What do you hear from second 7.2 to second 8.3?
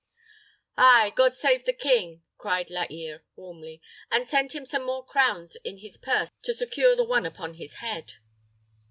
upon his head."